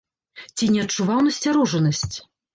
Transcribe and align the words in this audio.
Ці 0.55 0.69
не 0.75 0.79
адчуваў 0.85 1.19
насцярожанасць? 1.29 2.13